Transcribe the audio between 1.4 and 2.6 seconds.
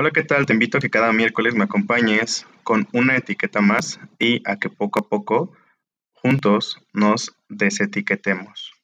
me acompañes